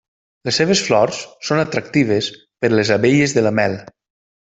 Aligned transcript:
Les 0.47 0.55
seves 0.61 0.81
flors 0.87 1.19
són 1.49 1.63
atractives 1.65 2.33
per 2.63 2.75
les 2.77 2.95
abelles 3.01 3.41
de 3.41 3.49
la 3.51 3.57
mel. 3.65 3.83